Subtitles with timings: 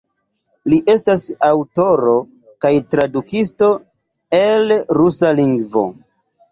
[0.71, 2.15] Li estas aŭtoro
[2.65, 3.71] kaj tradukisto
[4.43, 5.91] el rusa lingvo.